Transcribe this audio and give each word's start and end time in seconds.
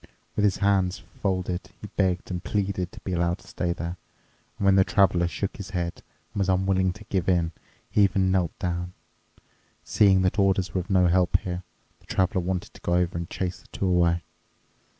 With 0.35 0.45
his 0.45 0.57
hands 0.57 1.03
folded 1.21 1.69
he 1.79 1.85
begged 1.95 2.31
and 2.31 2.43
pleaded 2.43 2.91
to 2.91 2.99
be 3.01 3.13
allowed 3.13 3.37
to 3.37 3.47
stay 3.47 3.71
there. 3.71 3.97
And 4.57 4.65
when 4.65 4.73
the 4.75 4.83
Traveler 4.83 5.27
shook 5.27 5.57
his 5.57 5.69
head 5.69 6.01
and 6.33 6.39
was 6.39 6.49
unwilling 6.49 6.91
to 6.93 7.03
give 7.03 7.29
in, 7.29 7.51
he 7.91 8.01
even 8.01 8.31
knelt 8.31 8.57
down. 8.57 8.93
Seeing 9.83 10.23
that 10.23 10.39
orders 10.39 10.73
were 10.73 10.81
of 10.81 10.89
no 10.89 11.05
help 11.05 11.37
here, 11.41 11.61
the 11.99 12.07
Traveler 12.07 12.41
wanted 12.41 12.73
to 12.73 12.81
go 12.81 12.95
over 12.95 13.15
and 13.15 13.29
chase 13.29 13.59
the 13.59 13.67
two 13.67 13.85
away. 13.85 14.23